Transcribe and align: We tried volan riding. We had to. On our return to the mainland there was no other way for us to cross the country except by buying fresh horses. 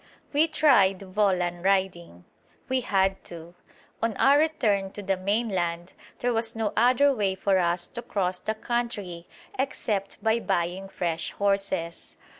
We 0.33 0.47
tried 0.47 0.97
volan 1.01 1.61
riding. 1.63 2.25
We 2.67 2.81
had 2.81 3.23
to. 3.25 3.53
On 4.01 4.17
our 4.17 4.39
return 4.39 4.89
to 4.93 5.03
the 5.03 5.15
mainland 5.15 5.93
there 6.21 6.33
was 6.33 6.55
no 6.55 6.73
other 6.75 7.13
way 7.13 7.35
for 7.35 7.59
us 7.59 7.85
to 7.89 8.01
cross 8.01 8.39
the 8.39 8.55
country 8.55 9.27
except 9.59 10.23
by 10.23 10.39
buying 10.39 10.89
fresh 10.89 11.33
horses. 11.33 12.15